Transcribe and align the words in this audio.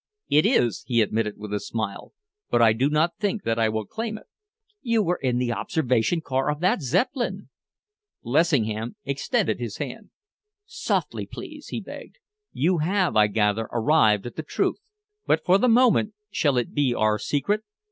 "It 0.29 0.47
is," 0.47 0.83
he 0.87 0.99
admitted 1.03 1.37
with 1.37 1.53
a 1.53 1.59
smile, 1.59 2.11
"but 2.49 2.59
I 2.59 2.73
do 2.73 2.89
not 2.89 3.17
think 3.19 3.43
that 3.43 3.59
I 3.59 3.69
will 3.69 3.85
claim 3.85 4.17
it." 4.17 4.25
"You 4.81 5.03
were 5.03 5.17
in 5.21 5.37
the 5.37 5.51
observation 5.51 6.21
car 6.21 6.49
of 6.49 6.59
that 6.61 6.81
Zeppelin!" 6.81 7.49
Lessingham 8.23 8.95
extended 9.05 9.59
his 9.59 9.77
hand. 9.77 10.09
"Softly, 10.65 11.27
please," 11.27 11.67
he 11.67 11.79
begged. 11.81 12.15
"You 12.51 12.79
have, 12.79 13.15
I 13.15 13.27
gather, 13.27 13.69
arrived 13.71 14.25
at 14.25 14.35
the 14.37 14.41
truth, 14.41 14.79
but 15.27 15.45
for 15.45 15.59
the 15.59 15.69
moment 15.69 16.15
shall 16.31 16.57
it 16.57 16.73
be 16.73 16.95
our 16.95 17.19
secret? 17.19 17.61